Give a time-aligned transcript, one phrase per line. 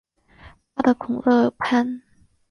[0.73, 2.01] 巴德孔勒潘。